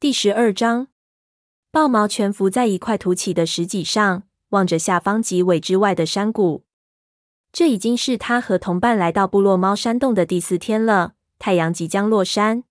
[0.00, 0.86] 第十二章，
[1.70, 6.64] 豹毛蜷伏在一块凸起的石脊上，望着下方几尾之外的山谷。
[7.52, 11.12] 这已经是他和同伴来到部落猫山洞的第四天了。
[11.38, 12.64] 太阳即将落山，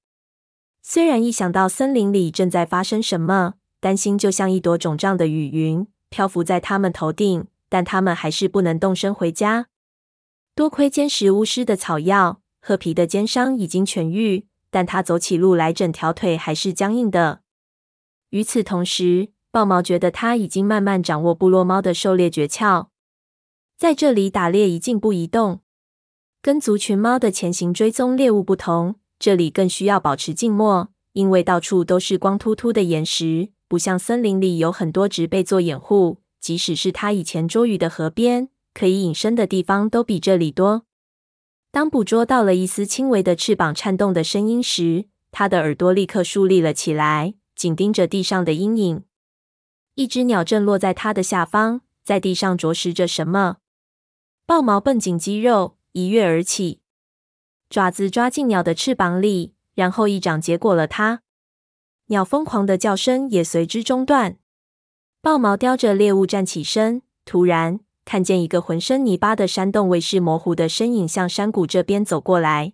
[0.82, 9.68] 虽然一想到森林里正在发生什么，担心就像一朵肿胀的雨云漂浮在他们头顶，但他们还是不能动身回家。
[10.56, 17.42] 多亏坚实巫师的草药，褐皮的肩伤已经痊愈，但他走起路来整条腿还是僵硬的。
[18.30, 22.88] 与此同时，豹毛觉得他已经慢慢掌握部落猫的狩猎诀窍。
[23.78, 25.62] 在这里打猎一静不移动，
[26.42, 36.20] 跟族群猫的前行追踪猎物不同，这里更需要保持静默，因为到处都是光秃秃的岩石，不像森林里有很多植被做掩护。
[36.40, 40.86] 即使是他以前捉鱼的河边，可以隐身的地方都比这里多。
[41.72, 49.04] 当捕捉到了一丝轻微的翅膀颤动的声音时，他的耳朵立刻竖立了起来，紧盯着地上的阴影。
[49.94, 53.58] 一只鸟正落在它的下方，在地上啄食着什么。
[54.48, 56.82] 豹毛绷紧肌肉，一跃而起，
[57.70, 61.22] 爪子抓进鸟的翅膀里，然后一掌结果了它。
[62.08, 64.38] 鸟疯狂的叫声也随之中断。
[65.22, 72.74] 豹毛叼着猎物站起身，突然看见一个浑身泥巴的山洞卫士模糊的身影向山谷这边走过来，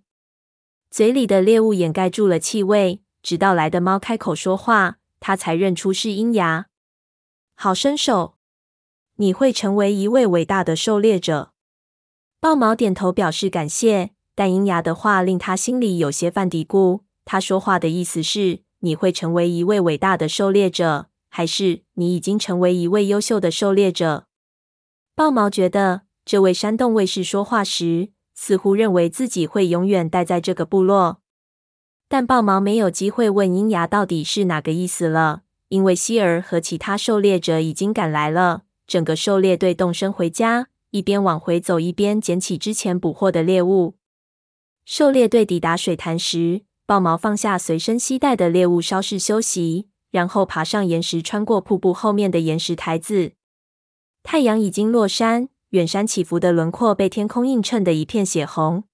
[0.90, 6.68] 嘴里的猎物掩盖住了气味，直到来的猫开口说话，他才认出是鹰牙。
[7.54, 8.36] 好身手，
[9.18, 11.52] 你会成为一位伟大的狩猎者。
[12.40, 17.02] 豹毛点头表示感谢，但鹰牙的话令他心里有些犯嘀咕。
[17.26, 24.28] 他说话的意思是：你会成为一位伟大的狩猎者，还是你已经成为一位优秀的狩猎者？
[25.18, 31.22] 豹毛觉得这位山洞卫士说话时，似乎认为自己会永远待在这个部落。
[32.10, 38.64] 但豹毛没有机会问鹰牙到底是哪个意思了，因为希尔和其他狩猎者已经赶来了。
[38.86, 40.68] 整个狩猎队动身回家。
[40.92, 43.96] 一边往回走，一边捡起之前捕获的猎物。
[44.86, 53.34] 狩猎队抵达水潭时，豹毛放下随身携带的猎物，稍事休息，然后爬上岩石，穿过瀑布后面的岩石台子。
[54.28, 58.86] 太阳已经落山，远山起伏的轮廓被天空映衬得一片血红。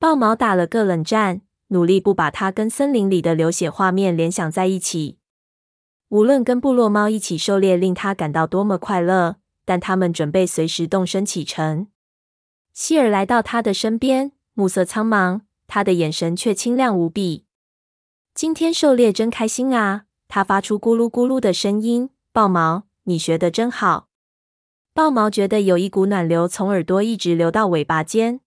[0.00, 5.18] 豹毛打了个冷战，努力不把它跟森林里的流血画面联想在一起。
[6.08, 9.36] 无论跟部落猫一起狩猎，令他感到多么快乐。
[9.64, 11.86] 但他们准备随时动身启程。
[12.72, 17.44] 希尔来到他的身边，暮色苍茫，他的眼神却清亮无比。
[18.34, 20.06] 今天狩猎真开心啊！
[20.26, 22.10] 他发出咕噜咕噜的声音。
[22.32, 24.09] 豹毛，你学的真好。
[24.92, 28.40] 豹毛觉得有一股暖流从耳朵一直流到尾巴尖。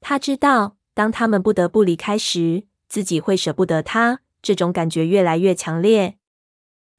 [0.00, 4.20] 他知道，当他们不得不离开时，自己会舍不得他。
[4.42, 6.16] 这种感觉越来越强烈。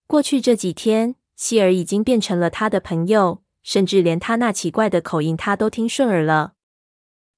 [0.07, 1.15] 过去这几天。
[1.33, 6.53] 希尔已经变成了他的朋友，甚至连他那奇怪的口音他都听顺耳了。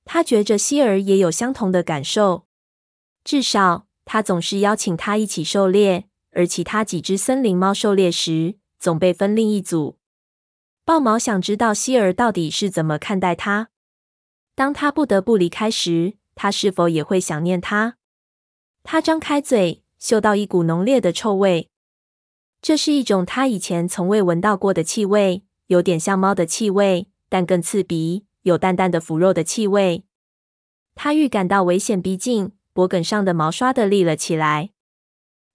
[0.03, 2.45] 他觉着希尔也有相同的感受，
[3.23, 9.97] 至少他总是邀请他一起狩猎，而其他几只森林猫狩猎时总被分另一组。
[10.85, 13.69] 豹毛想知道希尔到底是怎么看待他。
[14.53, 17.95] 当他不得不离开时，他是否也会想念他？
[18.83, 21.69] 他张开嘴，嗅到一股浓烈的臭味。
[22.61, 30.03] 这是一种他以前从未闻到过的气味，有点像猫的气味，但更刺鼻，有淡淡的腐肉的气味。
[30.95, 34.71] 他预感到危险逼近，脖梗上的毛刷地立了起来。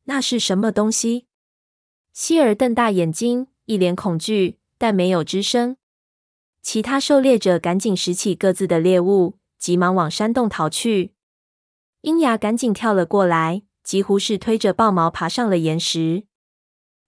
[0.04, 1.26] 那是什么东西？
[2.14, 5.76] 希尔瞪大眼睛，一脸恐惧，但没有吱声。
[6.62, 11.12] 其他狩猎者赶紧拾起各自的猎物，急忙往山洞逃去。
[12.02, 16.24] 鹰牙赶紧跳了过来，几乎是推着豹毛爬上了岩石。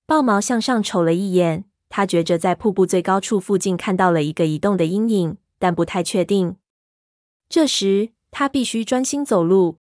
[0.06, 6.56] 豹毛向上瞅了一眼，他觉着在瀑布最高处附近看到了一个移动的阴影，但不太确定。
[7.48, 9.78] 这时他必须专心走路，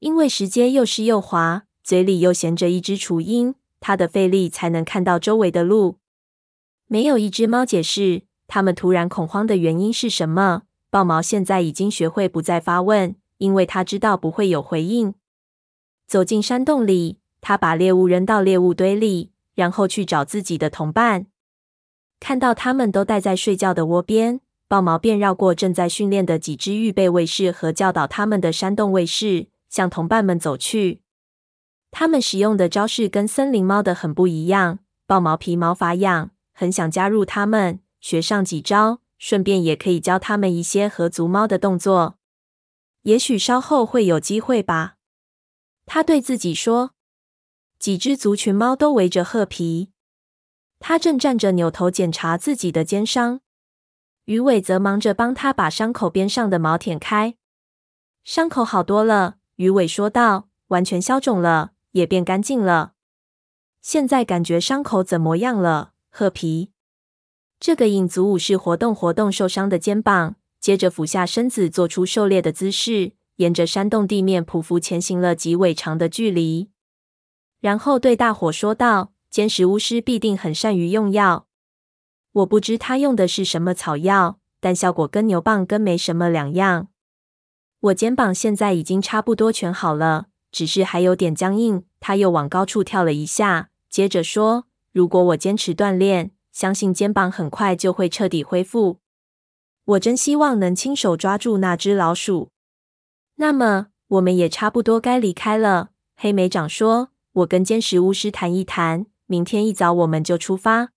[0.00, 5.98] 因为石阶又湿又滑，嘴里又衔着一只雏鹰，他的费力才能看到周围的路。
[6.86, 10.62] 没有一只猫解释他们突然恐慌的原因是什么。
[10.90, 15.14] 豹毛现在已经学会不再发问，因为他知道不会有回应。
[16.06, 19.32] 走进山洞里，他把猎物扔到猎物堆里。
[19.56, 21.26] 然后去找自己的同伴，
[22.18, 31.02] 看到他们都待在睡觉的窝边，豹毛便绕过正在训练的几只预备卫士和教导他们的山洞卫士，向同伴们走去。
[31.92, 42.18] 他们使用的招式跟森林猫的很不一样，豹毛皮毛发痒，很想加入他们，学上几招，顺便也可以教他们一些合族猫的动作。
[43.02, 44.94] 也许稍后会有机会吧，
[45.84, 46.92] 他对自己说。
[47.78, 49.90] 几只族群猫都围着褐皮，
[50.78, 53.40] 他正站着扭头检查自己的肩伤。
[54.24, 57.34] 鱼尾则忙着帮他把伤口边上的毛舔开。
[58.22, 62.94] 伤口好多了，鱼尾说道，完全消肿了，也变干净了。
[63.82, 66.70] 现在感觉伤口怎么样了，褐皮？
[67.58, 76.70] 这个影族武士活动活动受伤的肩膀，接着俯下身子，做出狩猎的姿势，沿着山洞地面匍匐前行了几尾长的距离，
[77.58, 81.48] 然后对大伙说道：“尖石巫师必定很善于用药。
[82.30, 86.86] 我不知他用的是什么草药，但效果跟牛蒡根没什么两样。
[87.80, 93.70] 我肩膀现在已经差不多全好了，只是还有点僵硬。”他又往高处跳了一下。
[93.90, 99.00] 接着说：“如果我坚持锻炼，相信肩膀很快就会彻底恢复。
[99.86, 102.50] 我真希望能亲手抓住那只老鼠。
[103.34, 107.08] 那么，我们也差不多该离开了。”黑莓长说
[107.42, 110.90] ：“我跟尖石巫师谈一谈，明天一早我们就出发。”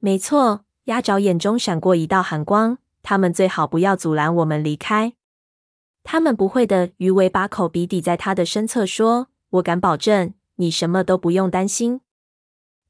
[0.00, 2.78] 没错，鸭爪眼中闪过一道寒光。
[3.04, 5.12] 他们最好不要阻拦我们离开。
[6.02, 6.90] 他们不会的。
[6.96, 12.00] 鱼尾把口鼻抵在他的身侧说：“我敢保证，你什么都不用担心。”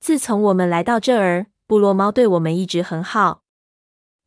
[0.05, 3.41] 自从我们来到这儿，部落猫对我们一直很好。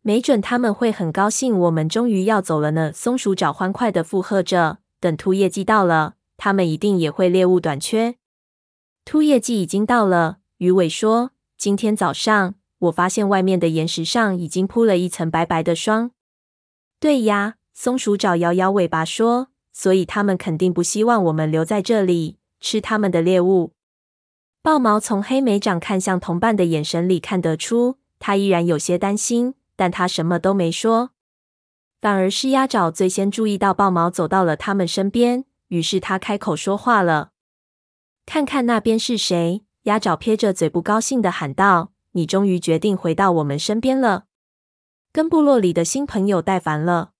[0.01, 2.91] 没准他们会很高兴，我们终于要走了呢。
[2.91, 4.79] 松鼠爪欢快地附和着。
[4.99, 8.15] 等秃叶季到了，他们一定也会猎物短缺。
[9.05, 11.29] 秃叶季已经到了，鱼尾说
[11.59, 16.09] ：“今天早上我发现外面的岩石上已经铺了一层白白的霜。”
[16.99, 23.73] 对呀，松鼠爪摇摇尾巴说：“所以他们肯定不希望我们留在这里吃他们的猎物。”
[24.67, 31.11] 豹毛从黑莓长看向同伴的眼神里看得出，他依然有些担心，但他什么都没说。
[32.01, 37.31] 反而是鸭爪最先注意到豹毛走到了他们身边，于是他开口说话了
[38.27, 44.25] ：“看看那边是谁？”鸭爪撇着嘴，不高兴的喊道：“你终于决定回到我们身边了，
[45.13, 47.11] 跟部落里的新朋友带烦了。”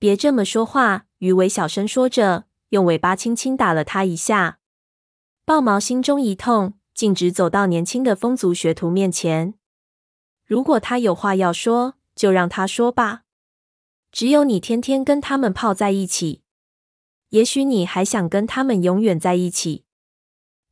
[0.00, 4.58] 别这么说话，鱼尾小声说着，用尾巴轻轻打了他一下。
[5.46, 9.54] 豹毛心中一痛，径直走到年轻的风族学徒面前。
[10.44, 13.22] 如果他有话要说，就让他说吧。
[14.10, 16.42] 只有你天天跟他们泡在一起，
[17.28, 19.84] 也许你还想跟他们永远在一起。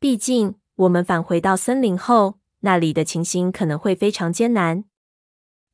[0.01, 4.83] 毕竟，我们返回到森林后，那里的情形可能会非常艰难。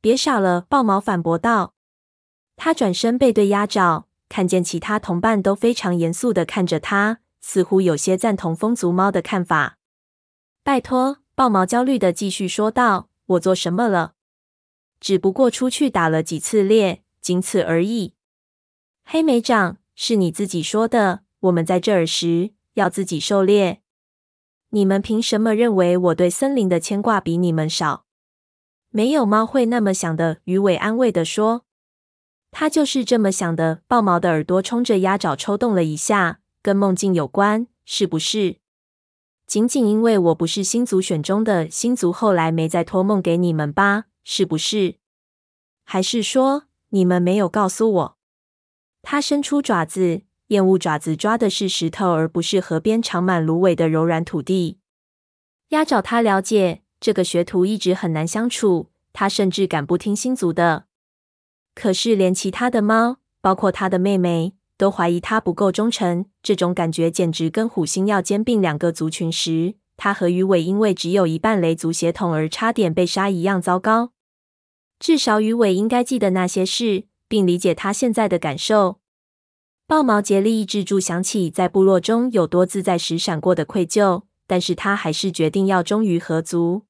[0.02, 1.72] 别傻了，豹毛反驳道。
[2.56, 7.20] 他转身背对鸭爪，看见其他同伴都非常严肃的看着他。
[7.40, 9.78] 似乎有些赞同风族猫的看法。
[10.62, 14.14] 拜托，豹毛焦虑的继续说道：“我做什么了？
[15.00, 18.14] 只不过出去打了几次猎，仅此而已。”
[19.04, 23.80] 黑莓长，是你自己说的，我们在这儿时要自己狩猎。
[24.70, 28.04] 你们凭什么认为我对森林的牵挂比你们少？
[28.90, 30.38] 没有猫会那么想的。
[30.44, 31.64] 鱼尾安慰的说
[32.52, 36.40] ：“他就是这么想的。”豹毛的耳朵冲着鸭爪抽动了一下。
[36.62, 38.56] 跟梦境有关，是不是？
[39.46, 44.04] 仅仅因为我不是星族选中的星族，后来没再托梦给你们吧？
[44.22, 44.96] 是不是？
[45.84, 48.18] 还是说你们没有告诉我？
[49.02, 54.78] 他伸出爪子，厌恶爪子抓的是石头，而不是河边长满芦苇的柔软土地。
[55.70, 60.84] 鸭爪他了解，这个学徒一直很难相处，他甚至敢不听星族的。
[61.74, 64.54] 可是连其他的猫，包括他的妹妹。
[64.80, 74.12] 都怀疑他不够忠诚，这种感觉简直跟虎星要兼并两个族群时，他和鱼尾因为只有一半雷族血统而差点被杀一样糟糕。
[74.98, 79.00] 至少鱼尾应该记得那些事，并理解他现在的感受。
[79.86, 86.86] 豹毛竭力抑制住想起在部落中有多自在时闪过的愧疚，但是他还是决定要忠于合族。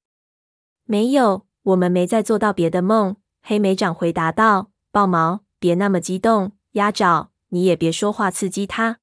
[0.84, 3.16] 没有，我们没再做到别的梦。
[3.42, 8.98] 黑莓长回答道：“豹毛，别那么激动，鸭爪。”你也别说话刺激他，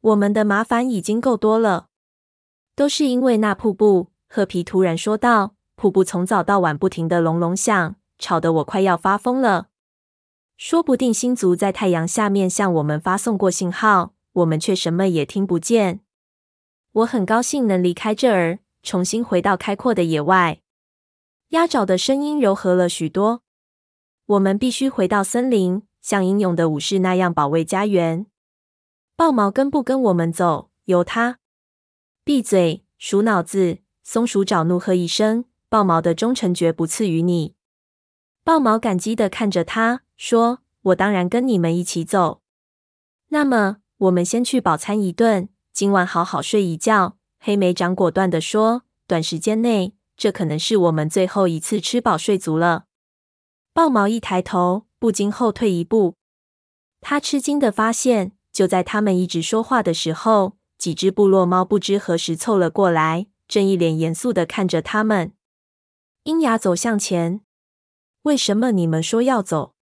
[0.00, 1.88] 我们的麻烦已经够多了。
[2.74, 4.08] 都是因为那瀑布。
[4.28, 9.68] 褐皮突然说道：“瀑布从早到晚不停的隆隆响，吵得我快要发疯了。
[10.56, 16.00] 说不定星族在太阳下面向我们发送过信号，我们却什么也听不见。
[16.92, 20.60] 我很高兴能离开这儿，重新回到开阔的野外。”
[21.50, 23.42] 鸭爪的声音柔和了许多。
[24.26, 25.85] 我们必须回到森林。
[26.06, 28.26] 像英勇的武士那样保卫家园。
[29.16, 31.40] 豹毛跟不跟我们走，由他。
[32.22, 33.78] 闭嘴，鼠脑子！
[34.04, 37.56] 松鼠爪怒喝一声：“豹毛的忠诚绝不次于你。”
[38.44, 42.40] 豹毛感激地看着他说：“我当然跟你们一起走。
[43.30, 52.84] 那么，我们先去饱餐一顿，今晚好好睡一觉，黑莓长果断地说：“短时间内，这可能是我们最后一次吃饱睡足了。”
[53.76, 56.14] 豹毛一抬头，不禁后退一步。
[57.02, 65.34] 他吃惊的发现，就在他们一直说话的时候，几只部落猫不知何时凑了过来，正一脸严肃的看着他们。
[66.22, 67.42] 鹰牙走向前
[68.24, 69.74] ：“为什么你们说要走？”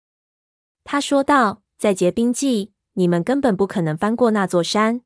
[0.83, 5.03] 他说道：“在结冰季，你们根本不可能翻过那座山。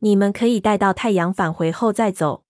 [0.00, 2.44] 你们可以待到太阳返回后再走。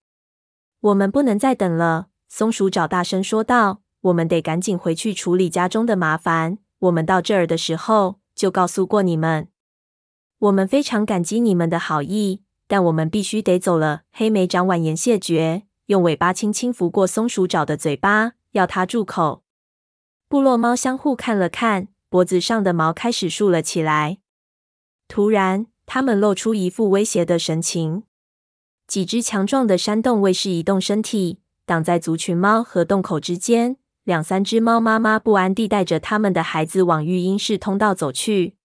[0.80, 6.59] 我们不能再等了。”松鼠爪大声说道：“我们得赶紧回去处理家中的麻烦。
[6.80, 9.49] 我们到这儿的时候就告诉过你们。
[10.38, 19.44] 我们非常感激你们的好意，但我们必须得走了。”黑莓长婉言谢绝，用尾巴轻轻拂过松鼠爪的嘴巴，要它住口。
[20.28, 21.88] 部落猫相互看了看。
[22.09, 24.18] 脖子上的毛开始竖了起来。
[25.09, 28.02] 突然，他们露出一副威胁的神情。
[28.87, 33.78] 几只强壮的山洞卫士移动身体，挡在族群猫和洞口之间。
[34.04, 38.56] 两三只猫妈妈不安地带着他们的孩子往育婴室通道走去。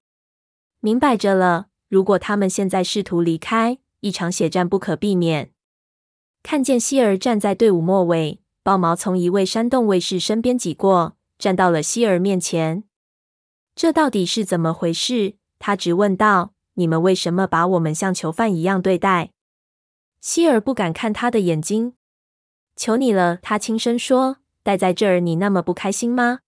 [0.80, 5.52] 明摆着了，如果他们现在试图离开，一场血战不可避免。
[6.42, 12.84] 看见希儿站在队伍末尾，豹毛从一位山洞卫士身边挤过，站到了希儿面前。
[13.76, 15.36] 这到底是怎么回事？
[15.60, 19.32] 他直问道：“你们为什么把我们像囚犯一样对待？”
[20.22, 21.94] 希尔不敢看他的眼睛。
[22.76, 26.40] “求你了。”他轻声说，“待在这儿，你那么不开心吗？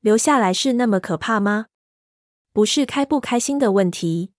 [0.00, 1.68] 留下来是那么可怕吗？
[2.52, 4.32] 不是开不开心的问题。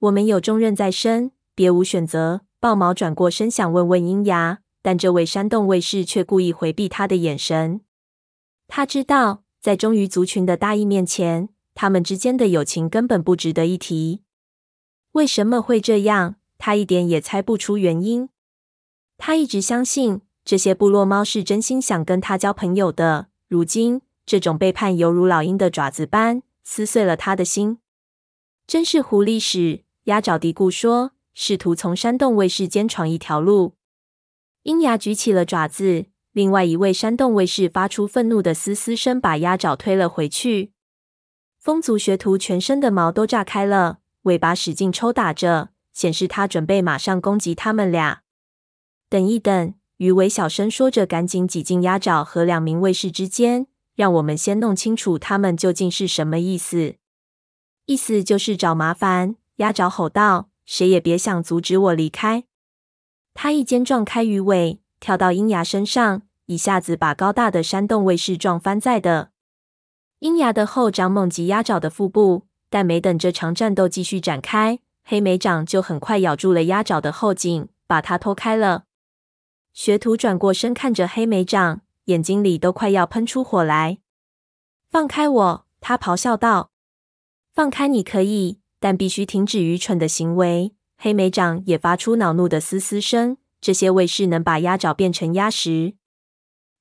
[0.00, 7.80] 我们有重任在身，别无选择。”豹毛转过身想问问鹰牙，但这位山洞卫士却故意回避他的眼神。
[8.68, 9.44] 他知道。
[9.58, 14.22] 在忠于族群的大义面前，他们之间的友情根本不值得一提。
[15.12, 16.36] 为什么会这样？
[16.58, 18.28] 他一点也猜不出原因。
[19.16, 23.28] 他一直相信这些部落猫是真心想跟他交朋友的。
[23.48, 27.78] 如今，这种背叛犹如老鹰的爪子般撕碎了他的心。
[28.66, 29.84] 真是狐狸屎！
[30.04, 33.74] 鸭爪嘀咕说，试图从山洞卫士间闯一条路。
[34.64, 36.06] 鹰牙举起了爪子。
[36.32, 40.72] 另外一位山洞卫士发出愤怒的嘶嘶声，把鸭爪推了回去。
[41.58, 48.22] 风族学徒全身的毛都炸开了，尾巴使劲抽打着，显示他准备马上攻击他们俩。
[49.08, 56.94] 等一等，鱼尾小声说着，赶紧挤进鸭爪和两名卫士之间，让我们先弄清楚他们究竟是什么意思。
[57.84, 59.36] 意思就是找麻烦。
[59.56, 62.44] 鸭爪吼道：“谁也别想阻止我离开！”
[63.34, 64.80] 他一肩撞开鱼尾。
[65.00, 69.28] 跳到鹰牙身上，一下子把高大的山洞卫士撞翻在地。
[70.20, 78.84] 鹰牙的后掌猛击鸭爪的腹部，但没等这场战斗继续展开，黑莓掌就很快咬住了鸭爪的后颈，把它拖开了。
[79.72, 83.98] 学徒转过身看着黑莓掌，眼睛里都快要喷出火来。
[84.90, 85.66] 放开我！
[85.80, 86.70] 他咆哮道。
[87.52, 90.74] 放开你可以，但必须停止愚蠢的行为。
[90.96, 93.38] 黑莓掌也发出恼怒的嘶嘶声。
[93.60, 95.92] 这些卫士能把鸭爪变成鸭食，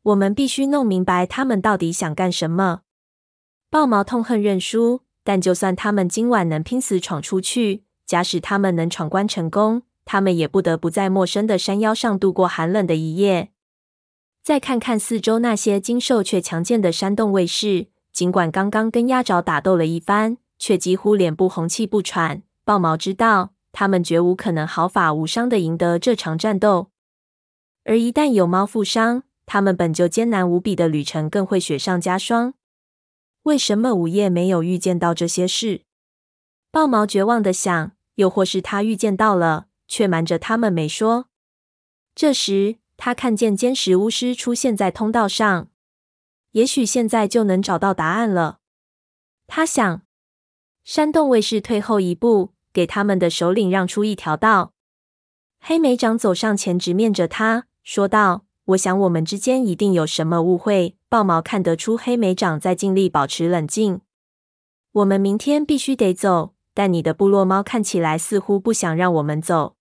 [0.02, 2.84] 我们必须弄明白他们到底想干什么。
[3.70, 13.52] 豹毛痛恨认输，但就算他们今晚能拼死闯出去，假使他们能闯关成功，他们也不得不在陌生的山腰上度过寒冷的一夜。
[14.42, 22.42] 再看看四周那些精瘦却强健的山洞卫士，尽管刚刚跟鸭爪打斗了一番，却几乎脸部红气不喘。
[22.66, 23.52] 豹毛知道。
[23.72, 26.90] 他们绝无可能毫发无伤的赢得这场战斗，
[27.84, 32.56] 而一旦有猫负伤，他们本就艰难无比的旅程更会雪上加霜。
[33.44, 35.84] 为什么午夜没有预见到这些事？
[36.72, 41.28] 豹毛绝望的想，又或是他预见到了，却瞒着他们没说。
[42.16, 45.68] 这时，他看见尖石巫师出现在通道上，
[46.52, 48.60] 也许现在就能找到答案了。
[49.48, 50.04] 他想，
[50.86, 52.54] 山洞卫士退后一步。
[52.72, 54.74] 给他们的首领让出一条道。
[55.60, 64.02] 黑莓长走上前，直面着他，说道：“我想我们之间一定有什么误会。”豹毛看得出黑莓长在尽力保持冷静。
[64.92, 69.76] 我们明天必须得走，但你的部落猫看起来似乎不想让我们走。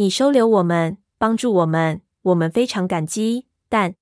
[0.00, 3.44] 你收留我们，帮助我们，我们非常感激。
[3.68, 3.96] 但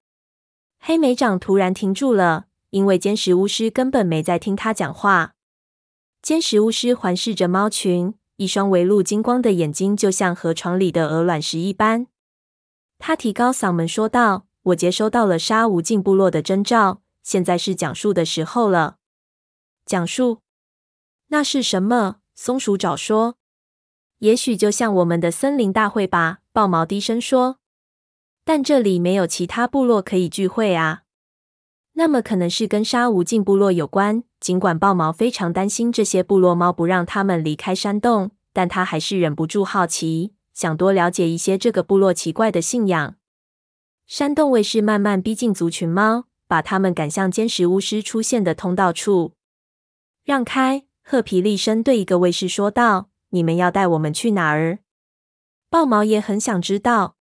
[0.78, 5.34] 黑莓长突然停住了，因为尖石巫师根本没在听他讲话。
[6.22, 12.06] 尖石巫师环视着猫群，一双微露金光的眼睛就像河床里的鹅卵石一般。
[13.00, 18.98] 他提高嗓门说道：“我接收到了杀无尽部落的征兆，现在是讲述的时候了。”
[19.84, 20.42] 讲述？
[21.26, 22.20] 那是什么？
[22.36, 23.34] 松鼠爪说
[24.18, 27.58] ：“也许就像我们的森林大会吧，豹毛低声说。
[28.44, 31.02] 但这里没有其他部落可以聚会啊。
[31.92, 34.24] 那么可能是跟沙无尽部落有关。
[34.40, 43.16] 尽管豹毛非常担心这些部落猫不让他们离开山洞，但他还是忍不住好奇，想多了解一些这个部落奇怪的信仰。
[44.06, 49.32] 山洞卫士慢慢逼近族群猫，把他们赶向坚实巫师出现的通道处。
[50.24, 50.84] 让开！
[51.02, 54.78] 赫皮厉声对一个卫士说道：“你们要带我们去哪儿？”
[55.70, 57.16] 豹毛也很想知道。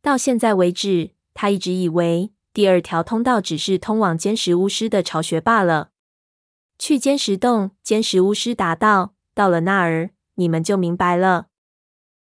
[0.00, 5.90] 到现在为止，他一直以为第二条通道只是通往尖石巫师的巢穴罢了。
[6.78, 11.46] 去尖石洞，尖石巫师答道：“到了那儿，你们就明白了。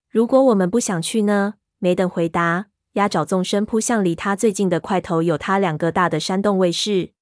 [0.09, 7.13] 如果我们不想去呢？”没等回答，鸭爪纵身扑向离他最近的块头有他两个大的山洞卫士。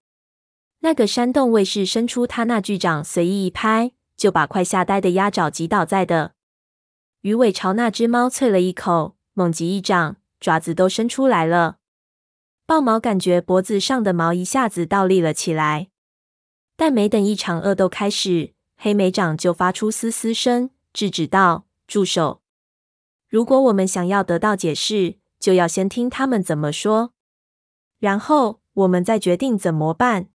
[0.81, 6.35] 那个山洞卫士伸出他那巨掌，随意一拍，就把快吓呆的鸭爪击倒在的。
[7.23, 11.79] 鱼尾朝那只猫啐了一口，猛击一掌，爪子都伸出来了。
[12.64, 15.88] 豹毛感觉脖子上的毛一下子倒立了起来。
[16.76, 22.43] 但没等一场恶斗开始，黑莓掌就发出嘶嘶声，制止道：“住手！
[23.29, 27.12] 如果我们想要得到解释，就要先听他们怎么说，
[27.99, 30.29] 然后我们再决定怎么办。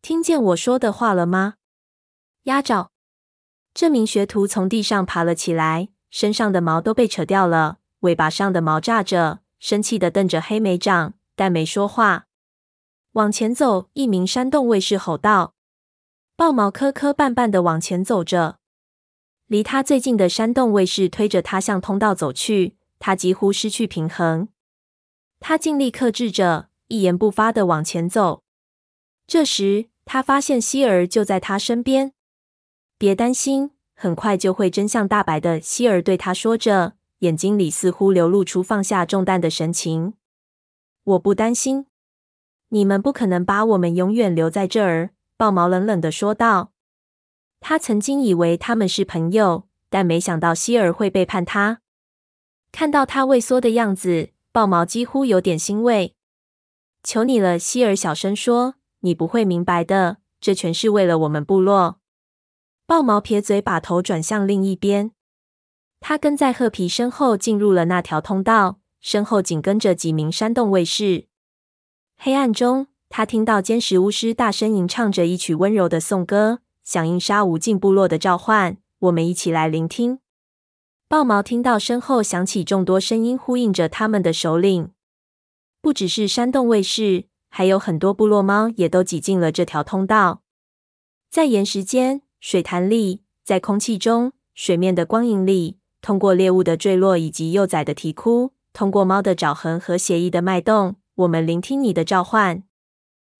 [0.00, 1.56] 听见我说的话了吗？”
[2.44, 2.91] 鸭爪，
[3.74, 12.26] 这名学徒从地上爬了起来，身上的毛都被扯掉了，尾巴上的毛炸着，生气的瞪着黑莓掌，但没说话。
[13.12, 15.54] 往前走，一名山洞卫士吼道。
[16.36, 18.58] 豹毛磕磕绊绊的往前走着，
[19.46, 22.76] 离他最近的山洞卫士推着他向通道走去。
[22.98, 24.48] 他几乎失去平衡，
[25.40, 28.44] 他尽力克制着，一言不发的往前走。
[29.26, 32.12] 这时，他发现希儿就在他身边。
[33.02, 35.60] 别担心，很快就会真相大白的。
[35.60, 40.14] 希儿对他说着，眼睛里似乎流露出放下重担的神情。
[41.02, 41.86] 我不担心，
[42.68, 45.10] 你们不可能把我们永远留在这儿。
[45.36, 46.70] 豹毛冷冷地说道
[47.58, 51.80] ：“他曾经以为他们是朋友，但没想到希儿会背叛他。
[52.70, 56.14] 看到他畏缩的样子，豹毛几乎有点欣慰。
[57.02, 61.98] 求你了，希儿小声说：‘你不会明白的，这全是为了我们部落。’
[62.86, 65.12] 豹毛撇嘴，把头转向另一边。
[66.00, 71.26] 他跟在褐皮身后进入了那条通道，身后紧跟着几名山洞卫士。
[72.16, 78.78] 黑暗中。”他听到尖石巫师大声吟唱着一曲温柔的颂歌，响应沙无尽部落的召唤。
[79.00, 80.20] 我们一起来聆听。
[81.08, 84.92] 豹毛听到身后响起众多声音，呼应着他们的首领。
[85.82, 90.40] 不只是山洞卫士，还有很多部落猫也都挤进了这条通道。
[91.30, 102.64] 在岩石间、水潭里，在空气中、水面的光影里，通过猎物的坠落以及幼崽的啼哭，通过猫的爪痕和血液的脉动，我们聆听你的召唤。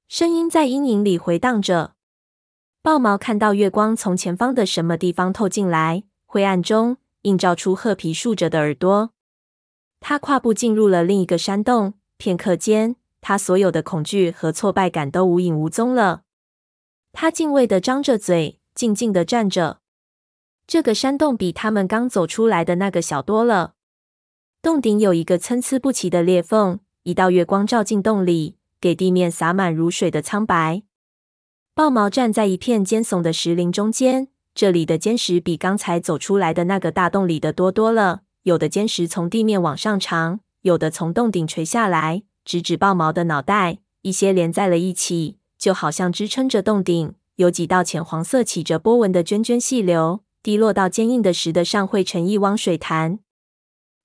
[0.07, 1.95] 声音在阴影里回荡着。
[2.81, 9.11] 豹毛看到月光从前方的什么地方透进来，灰暗中映照出褐皮竖着的耳朵。
[9.99, 16.23] 他跨步进入了另一个山洞，片刻间，他所有的恐惧和挫败感都无影无踪了。
[17.13, 19.81] 他敬畏地张着嘴，静静地站着。
[20.67, 23.75] 这个山洞比他们刚走出来的那个小多了。
[24.61, 28.57] 洞顶有一个参差不齐的裂缝，一道月光照进洞里。
[28.81, 30.83] 给地面洒满如水的苍白。
[31.73, 38.23] 豹毛站在一片尖耸的石林中间，这里的尖石比刚才走出来的那个大洞里的多多了。
[38.43, 43.79] 有的尖石从地面往上长，有的从洞顶垂下来，直指豹毛的脑袋。
[44.01, 47.15] 一些连在了一起，就好像支撑着洞顶。
[47.37, 53.19] 有几道浅黄色、起着波纹的涓涓细流，滴落到坚硬的石的上，汇成一汪水潭。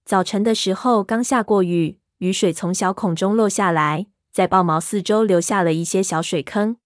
[0.06, 4.08] 早晨的时候刚下过雨，雨水从小孔中落下来。
[4.32, 6.78] 在豹毛四周留下了一些小水坑，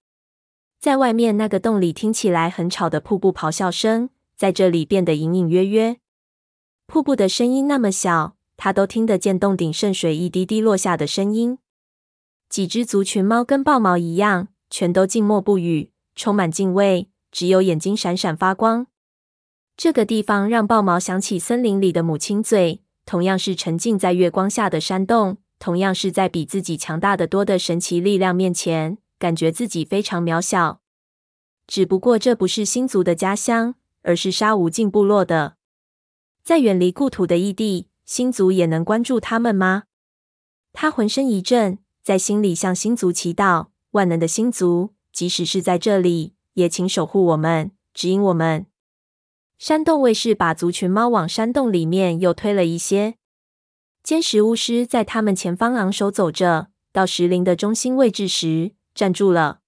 [0.80, 5.98] 在外面那个洞里听起来很吵的瀑布咆哮声，在这里变得隐隐约约。
[6.88, 11.58] 瀑布的声音那么小，他都听得见洞顶渗水一滴滴落下的声音。
[12.48, 18.88] 几只族群猫跟豹毛一样，全都静默不语，充满敬畏，只有眼睛闪闪发光。
[19.78, 25.38] 这个地方让豹毛想起森林里的母亲嘴，同样是沉浸在月光下的山洞。
[25.58, 30.82] 同样是在比自己强大得多的神奇力量面前，感觉自己非常渺小。
[31.68, 35.58] 只不过这不是星族的家乡，而是沙无尽部落的。
[36.44, 39.84] 在远离故土的异地，星族也能关注他们吗？
[40.74, 48.66] 他浑身一震，在心里向星族祈祷：万能的星族，即使是在这里，也请守护我们，指引我们。
[49.58, 53.16] 山洞卫士把族群猫往山洞里面又推了一些。
[54.04, 59.60] 尖石巫师在他们前方昂首走着，到石林的中心位置时站住了。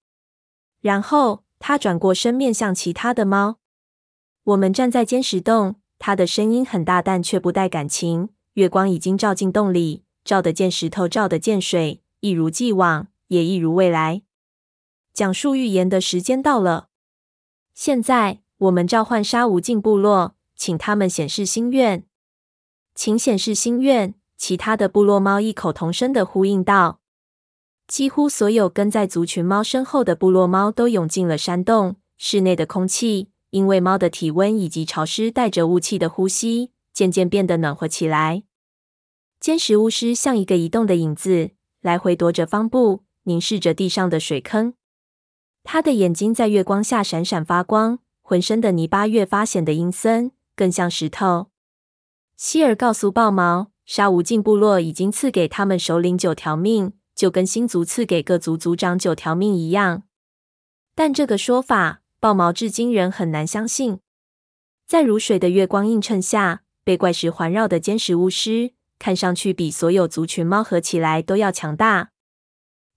[0.82, 3.60] 然后他转过身，面向其他的猫。
[4.46, 8.30] 我们站在尖石洞，他的声音很大，但却不带感情。
[8.54, 14.24] 月光已经照进洞里，照得见石头，照得见水，一如既往，也一如未来。
[15.14, 16.90] 讲述预言的时间到了。
[17.74, 22.06] 现在，我们召唤沙无尽部落，请他们显示心愿。
[22.96, 24.16] 请显示心愿。
[24.36, 27.00] 其他的部落猫异口同声的呼应道。
[27.88, 31.96] 几乎所有跟在族群猫身后的部落猫都涌进了山洞。
[32.18, 38.44] 室内的空气因为猫的体温以及潮湿带着雾气的呼吸，渐渐变得暖和起来。
[39.40, 44.74] 坚实巫师像一个移动的影子，来回踱着方步，凝视着地上的水坑。
[45.64, 51.48] 他的眼睛在月光下闪闪发光，浑身的泥巴越发显得阴森，更像石头。
[52.36, 53.72] 希尔告诉豹毛。
[53.86, 60.04] 沙无尽部落已经赐给他们首领九条命，就跟星族赐给各族族长九条命一样。
[60.96, 64.00] 但这个说法，豹毛至今仍很难相信。
[64.88, 72.12] 在如水的月光映衬下，被怪石环绕的坚石巫师，看上去比所有族群猫合起来都要强大。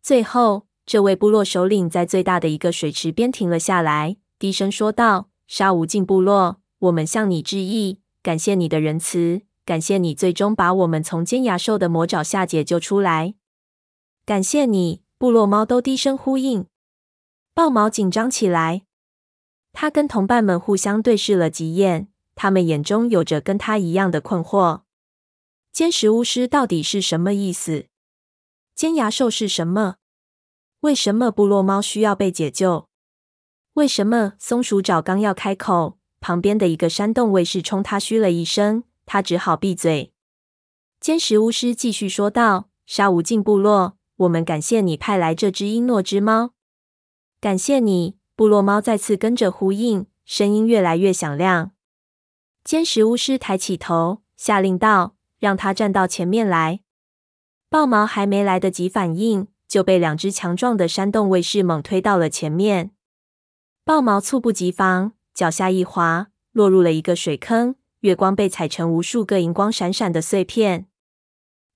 [0.01, 13.35] 最后，这位部落首领在最大的一个水池边停了下来，低声说道：“沙无尽部落，我们向你致意，感谢你的仁慈。”感谢你最终把我们从尖牙兽的魔爪下解救出来。
[14.25, 16.67] 感谢你，部落猫都低声呼应。
[17.53, 18.85] 豹毛紧张起来，
[19.73, 24.83] 他跟同伴们互相对视了几眼，他们眼中有着跟他一样的困惑。
[25.73, 27.87] 尖石巫师到底是什么意思？
[28.77, 29.97] 尖牙兽是什么？
[30.81, 32.89] 为什么部落猫需要被解救？
[33.75, 34.35] 为什么？
[34.39, 38.85] 松鼠爪刚要开口，旁边的一个山洞卫士冲他嘘了一声。
[39.05, 40.13] 他只好闭嘴。
[41.01, 46.53] 坚石巫师继续说道：“沙无尽部落，我们感谢你派来这只瓔珞之猫。
[47.41, 51.71] 感谢你。”部落猫再次跟着呼应，声音越来越响亮。
[52.65, 56.81] 坚石巫师抬起头，下令道：“让他站到前面来。”
[57.71, 62.93] 豹毛还没来得及反应，就被两只强壮的山洞卫士猛推到了前面。
[63.85, 67.77] 豹毛猝不及防，脚下一滑，落入了一个水坑。
[68.01, 70.87] 月光被踩成无数个银光闪闪的碎片，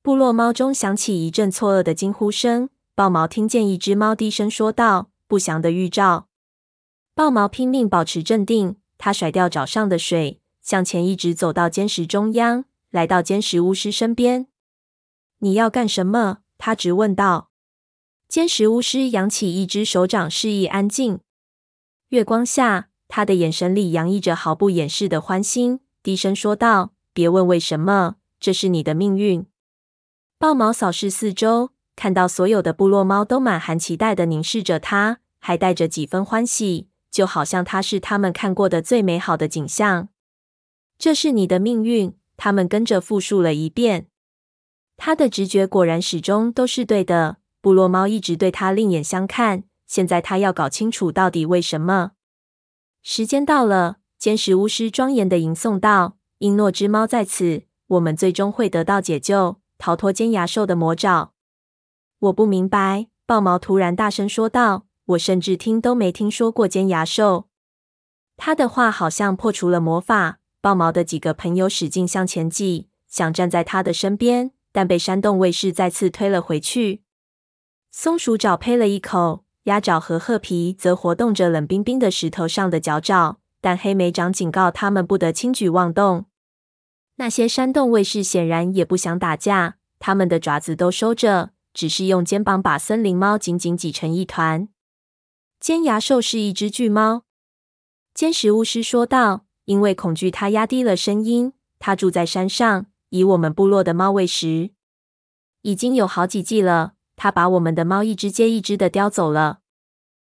[0.00, 2.68] 部落猫中响起一阵错愕的惊呼声。
[2.94, 6.28] 豹毛听见一只猫低声说道：“不祥的预兆。”
[7.16, 14.46] 豹毛拼命保持镇定，他甩掉脚上的水，向前一直走到尖石中央，来到尖石巫师身边。
[15.40, 17.49] “你要干什么？”他直问道。
[18.30, 21.18] 坚石巫师扬起一只手掌，示意安静。
[22.10, 25.80] 月光下，他的眼神里洋溢着毫不掩饰的欢欣。
[26.00, 29.44] 低声说道：“别问为什么，这是你的命运。”
[30.38, 40.08] 豹毛扫视四周，看到所有的部落猫都满含期待地凝视着他，还带着几分欢喜，就好像他是他们看过的最美好的景象。
[40.96, 44.06] 这是你的命运，他们跟着复述了一遍。
[44.96, 47.38] 他的直觉果然始终都是对的。
[47.60, 52.12] 部落猫一直对他另眼相看，现在他要搞清楚到底为什么。
[53.02, 53.98] 时间到了。
[54.18, 61.32] 尖石巫师庄严地吟诵道：“因诺之猫在此，我们最终会得到解救，逃脱尖牙兽的魔爪。”
[62.20, 64.84] 我不明白，豹毛突然大声说道
[65.16, 67.48] ：“我甚至听都没听说过尖牙兽。”
[68.36, 70.40] 他的话好像破除了魔法。
[70.60, 77.02] 豹毛的几个朋友使劲向前挤，想站在他的身边，但被山洞卫士再次推了回去。
[77.90, 83.38] 松鼠爪呸了一口，鸭爪和褐皮则活动着冷冰冰的石头上的脚爪。
[83.60, 86.24] 但黑莓长警告他们不得轻举妄动。
[87.16, 94.68] 那些山洞卫士显然也不想打架，他们的爪子都收着，只是用肩膀把森林猫紧紧挤成一团。
[95.58, 97.24] 尖牙兽是一只巨猫，
[98.14, 99.44] 尖石巫师说道。
[99.66, 101.52] 因为恐惧，他压低了声音。
[101.78, 104.70] 他住在山上，以我们部落的猫为食，
[105.62, 106.94] 已经有好几季了。
[107.22, 109.58] 他把我们的猫一只接一只的叼走了。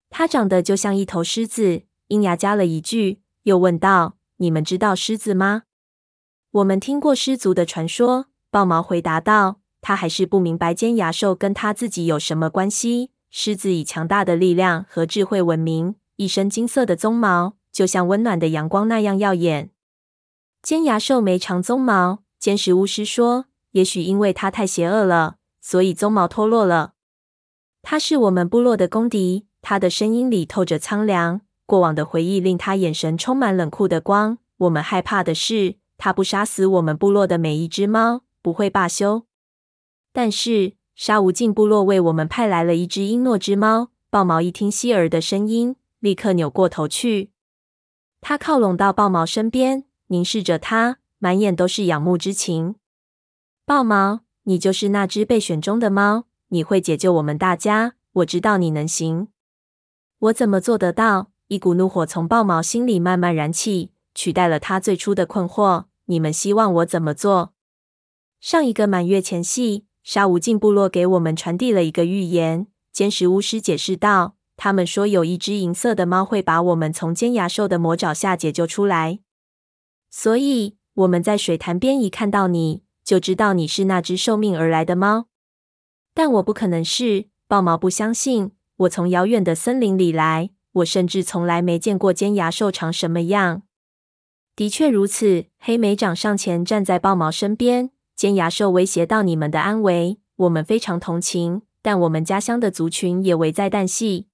[0.10, 1.84] 它长得就像一头狮子。
[2.08, 5.66] 鹰牙加了一句，又问道：“你们知道狮子吗
[6.50, 9.60] ？”“我们听过狮族的传说。”豹毛回答道。
[9.80, 13.12] 他还是不明白尖牙兽跟他自己有什么关系。
[13.30, 19.70] 狮子以强大的力量和智慧闻名，一身金色的鬃毛就像温暖的阳光那样耀眼。
[20.64, 26.96] 尖牙兽没长鬃毛，尖石巫师说：“也许因为它太邪恶了，所以鬃毛脱落了。”
[27.82, 29.48] 他是我们部落的公敌。
[29.62, 31.42] 他的声音里透着苍凉。
[31.68, 39.28] 过往的回忆令他眼神充满冷酷的光，我们害怕的是，他不杀死我们部落的每一只猫，不会罢休。
[40.12, 43.92] 但是，沙无尽部落为我们派来了一只英诺之猫。
[44.10, 47.32] 豹毛一听希儿的声音，立刻扭过头去。
[48.20, 52.76] 他靠拢到豹毛身边，凝视着他，满眼都是仰慕之情。
[53.66, 59.28] 豹毛，你就是那只被选中的猫，你会解救我们大家，我知道你能行。
[60.20, 61.32] 我怎么做得到？
[61.48, 65.86] 一股怒火从豹毛心里慢慢燃起，取代了他最初的困惑。
[66.06, 67.54] 你们希望我怎么做？
[68.40, 72.68] 上一个满月前夕，沙无尽部落给我们传递了一个预言。
[72.92, 79.20] 尖石巫师解释道：“他们说有一只银色的猫会把我们从尖牙兽的魔爪下解救出来，
[80.10, 85.26] 所以我们在水潭边一看到你就知道你是那只受命而来的猫。
[86.14, 88.52] 但我不可能是。”豹毛不相信。
[88.78, 93.64] 我从遥远的森林里来，我甚至从来没见过尖牙兽长什么样。
[94.56, 95.48] 的确如此。
[95.60, 97.90] 黑莓长上前站在豹毛身边。
[98.16, 101.64] 尖牙兽威胁到你们的安危，我们非常同情。
[101.82, 104.28] 但我们家乡的族群也危在旦夕，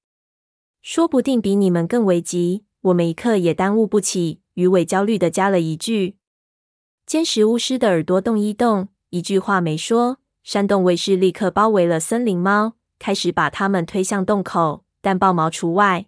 [0.84, 2.66] 说不定比你们更危急。
[2.82, 4.42] 我们一刻也耽误不起。
[4.54, 6.18] 鱼尾焦虑地加了一句。
[7.08, 10.18] 尖石巫师的耳朵动一动，一句话没说。
[10.44, 16.08] 山洞卫士立刻包围了森林猫，开始把他们推向洞口，但豹毛除外。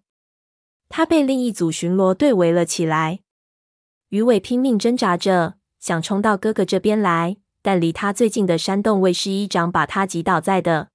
[0.90, 3.22] 他被另一组巡逻队围了起来。
[4.10, 10.90] 鱼尾拼命挣扎着，想冲到哥哥这边来，但离他最近的山洞卫士一掌把他击倒在地。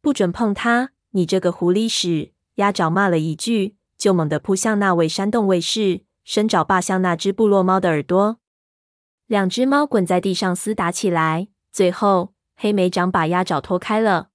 [0.00, 0.90] 不准碰他！
[1.12, 2.32] 你这个狐狸屎！
[2.56, 8.38] 鸭爪骂了一句，就猛地扑向那位山洞卫士，伸爪扒向那只部落猫的耳朵。
[9.32, 14.28] 两只猫滚在地上厮打起来，最后黑莓长把鸭爪拖开了。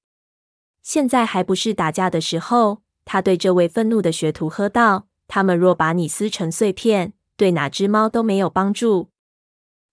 [0.82, 9.12] 现在还不是打架的时候，他对这位愤怒的学徒喝道：“他们若把你撕成碎片，对哪只猫都没有帮助。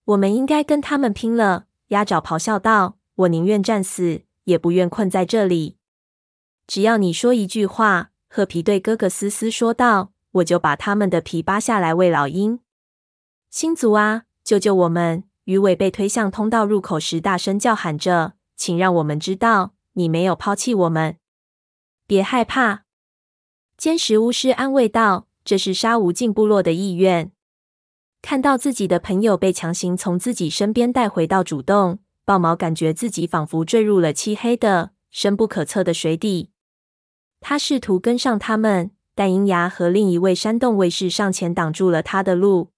[0.05, 5.77] 我们应该跟他们拼了！”鸭爪咆哮道：“我宁愿战死。”也不愿困在这里。
[6.65, 12.59] 只要你说一句话，褐皮对哥哥思思说道，我就把他们的皮扒下来喂老鹰。
[13.51, 15.23] 星族啊，救救我们！
[15.45, 21.17] 鱼尾被推向通道入口时，大声叫喊着：“请让我们知道你没有抛弃我们，
[22.05, 22.83] 别害怕。”
[23.75, 27.31] 坚石巫师安慰道：“这是沙无尽部落的意愿。”
[28.21, 31.97] 看到自己的朋友被强行从自己身边带回到主洞。
[32.23, 36.51] 豹毛感觉自己仿佛坠入了漆黑的、深不可测的水底。
[37.39, 42.69] 他试图跟上他们，但鹰牙和另一位山洞卫士上前挡住了他的路。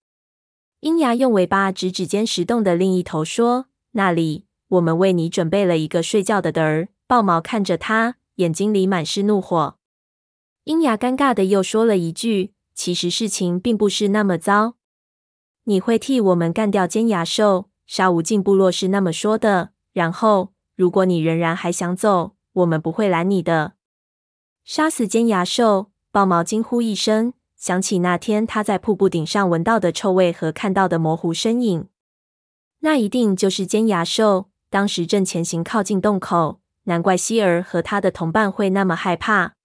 [0.82, 9.78] 鹰牙用尾巴指指尖石洞的另一头，说：“那里，我们为你准备了一个睡觉的地儿。”豹毛看着他，眼睛里满是怒火。
[10.66, 14.76] 鹰牙尴尬的又说了一句：“其实事情并不是那么糟，
[15.64, 19.72] 你会替我们干掉尖牙兽。”沙无尽部落是那么说的。
[19.94, 23.74] 然后，如果你仍然还想走，我们不会拦你的。
[24.64, 25.92] 杀死尖牙兽！
[26.12, 31.90] 豹毛惊呼一声，想起那天他在瀑布顶上闻到的臭味和看到的模糊身影，
[32.80, 34.50] 那一定就是尖牙兽。
[34.70, 39.56] 当时正前行靠近洞口，难怪希儿和他的同伴会那么害怕。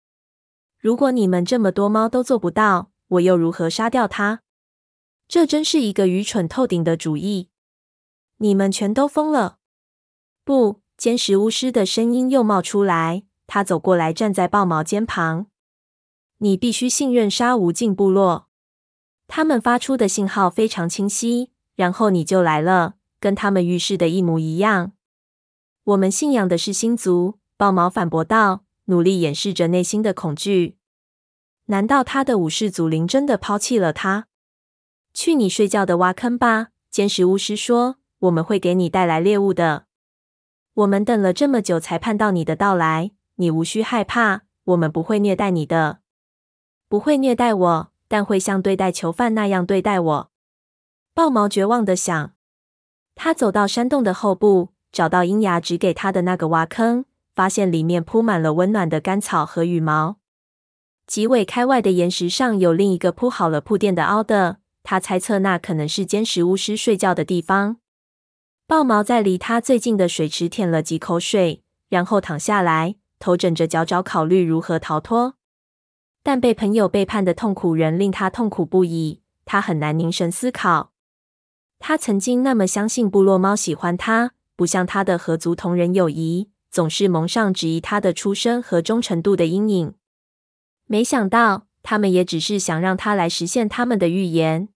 [0.78, 4.40] 如果你们这么多猫都做不到，我又如何杀掉它？
[5.28, 7.50] 这真是一个愚蠢透顶的主意。
[8.38, 9.58] 你们全都疯了！
[10.44, 13.24] 不，尖石巫师的声音又冒出来。
[13.46, 15.46] 他走过来，站在豹毛肩旁。
[16.42, 18.48] 你必须信任沙无尽部落，
[19.28, 21.52] 他们发出的信号非常清晰。
[21.76, 24.92] 然后你就来了，跟他们预示的一模一样。
[25.84, 30.76] 我们信仰的是星族，豹毛反驳道，努力掩饰着内心的恐惧。
[31.66, 34.26] 难道他的武士祖灵真的抛弃了他？
[35.14, 36.70] 去你睡觉的挖坑吧！
[36.90, 37.96] 坚实巫师说。
[38.18, 39.86] 我们会给你带来猎物的。
[40.74, 46.01] 我们等了这么久才盼到你的到来，你无需害怕，我们不会虐待你的，
[46.92, 50.30] 不会虐待我，但会像对待囚犯那样对待我。
[51.14, 52.34] 豹毛绝望地想。
[53.14, 60.16] 他走到山洞的后部，找到鹰牙指给他的那个挖坑，发现里面铺满了温暖的干草和羽毛。
[61.06, 67.78] 几尾开外的岩石上有另一个铺好了铺垫的凹的，他猜测那可能是尖石巫师睡觉的地方。
[68.66, 75.36] 豹毛在离他最近的水池舔了几口水，然后躺下来，头枕着脚爪，考虑如何逃脱。
[76.22, 80.92] 但被朋友背叛的痛苦仍令他痛苦不已，他很难凝神思考。
[81.78, 89.94] 他曾经那么相信部落猫喜欢他，不像他的合族同人友谊，总是蒙上质疑他的出身和忠诚度的阴影。
[90.86, 94.68] 没想到，他们也只是想让他来实现他们的预言。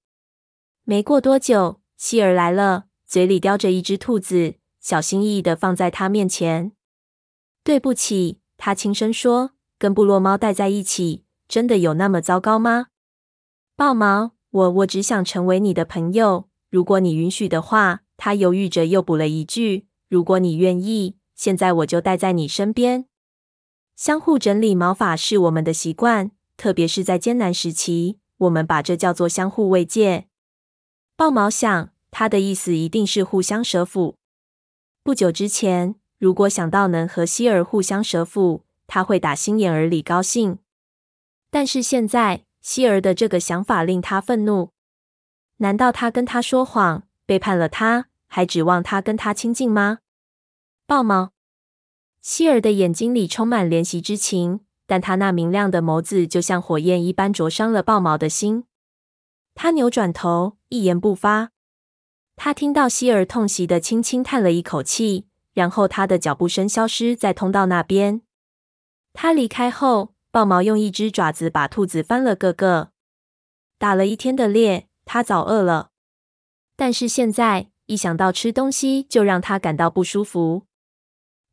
[0.83, 6.73] 没过多久，希儿来了，嘴里叼着一只兔子，小心翼翼地放在他面前。
[7.63, 12.87] 对不起，他轻声说：“跟部落猫待在一起，真的有那么糟糕吗？”
[13.77, 18.03] 豹毛，我我只想成为你的朋友，如果你允许的话。
[18.19, 23.05] 他犹豫着又补了一句：“如果你愿意，现在我就待在你身边。
[23.95, 30.29] 相互整理毛发是我们的习惯，特别是在艰难时期，我们把这叫做相互慰藉。”
[31.15, 34.17] 豹毛想，他的意思一定是互相折服。
[35.03, 40.59] 不久之前，如果想到能和希儿互相折服，他会打心眼儿里高兴。
[41.57, 44.73] 但是现在，希儿的这个想法令他愤怒。
[45.57, 47.05] 难道他跟他说谎？
[47.25, 50.01] 背叛了他，还指望他跟他亲近吗？
[50.87, 51.31] 豹毛，
[52.21, 58.65] 希儿的眼睛里充满怜惜之情，但他那明亮的眸子就像火焰一般灼伤了豹毛的心。
[59.55, 61.53] 他扭转头，一言不发。
[62.37, 68.21] 他听到希儿痛惜的轻轻叹了一口气，然后他的脚步声消失在通道那边。
[69.15, 72.91] 他离开后，豹毛用一只爪子把兔子翻了个个。
[73.79, 75.93] 打了一天的猎，它早饿了。
[76.77, 80.65] 但是现在一想到吃东西，就让它感到不舒服。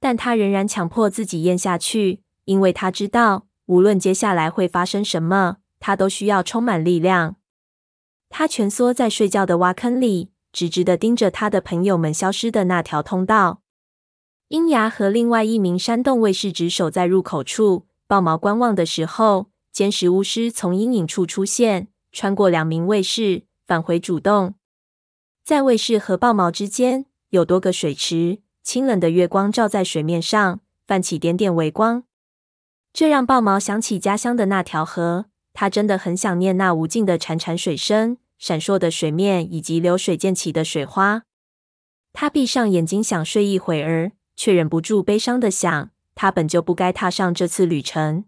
[0.02, 7.38] 但它仍然强迫自己咽下去，因为它知道，无论接下来会发生什么，它都需要充满力量。
[8.28, 13.62] 它蜷缩在睡觉的挖坑里，直直地盯着他的朋友们消失的那条通道。
[14.50, 17.88] 鹰牙和另外一名山洞卫士值守在入口处。
[18.08, 24.56] 豹毛观望的时候，监视巫师从阴影处出现，穿过两名卫士，返回主洞。
[25.44, 32.04] 在卫士和豹毛之间有多个水池，清冷的月光照在水面上，泛起点点微光。
[32.94, 41.24] 这让豹毛想起家乡的那条河，他真的很想念那无尽的潺潺水声、闪烁的水面以及流水溅起的水花。
[42.14, 48.26] 他闭上眼睛想睡一会儿，却忍不住悲伤的想：他本就不该踏上这次旅程。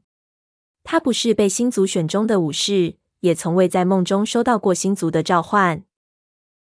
[0.83, 5.83] 他不是被星族选中的武士，也从未在梦中收到过星族的召唤。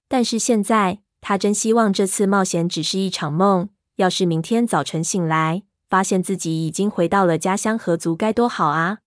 [0.08, 3.68] 但是现在，他真希望这次冒险只是一场梦。
[3.96, 8.98] 要是明天早晨醒来，发现自己已经回到了家乡河族，该多好啊！